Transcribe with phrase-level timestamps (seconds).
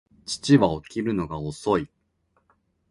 [0.25, 1.87] 父は起きるのが遅い